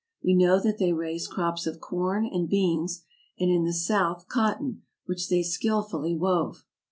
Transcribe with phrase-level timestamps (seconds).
[0.23, 3.03] We know that they raised crops of corn and beans,
[3.39, 6.65] and in the south cotton, which they skillfully wove.